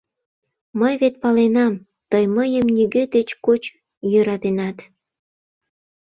—Мый 0.79 0.93
вет 1.01 1.15
паленам, 1.21 1.73
тый 2.11 2.23
мыйым 2.35 2.67
нигӧ 2.77 3.03
деч 3.15 3.29
коч 3.45 3.61
йӧратенат. 4.11 4.77